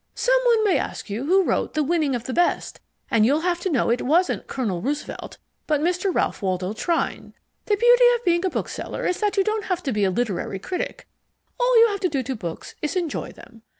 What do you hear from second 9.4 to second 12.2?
don't have to be a literary critic: all you have to